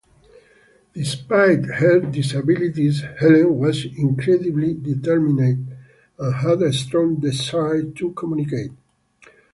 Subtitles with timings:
[0.95, 5.75] Despite her disabilities, Helen was incredibly determined
[6.17, 8.71] and had a strong desire to communicate.